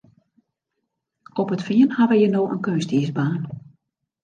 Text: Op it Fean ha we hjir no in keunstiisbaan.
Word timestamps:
Op 1.43 1.51
it 1.57 1.65
Fean 1.67 1.95
ha 1.97 2.03
we 2.09 2.15
hjir 2.19 2.33
no 2.33 2.41
in 2.55 2.65
keunstiisbaan. 2.65 3.41